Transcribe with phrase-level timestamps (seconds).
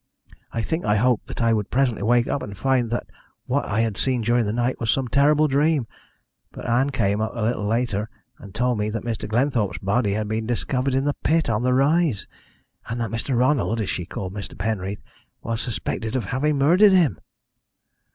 [0.51, 3.05] I think I hoped that I would presently wake up and find that
[3.45, 5.85] what I had seen during the night was some terrible dream.
[6.51, 8.09] But Ann came up a little later
[8.39, 9.29] and told me that Mr.
[9.29, 12.25] Glenthorpe's body had been discovered in the pit on the rise,
[12.89, 13.37] and that Mr.
[13.37, 14.57] Ronald, as she called Mr.
[14.57, 15.03] Penreath,
[15.43, 17.19] was suspected of having murdered him.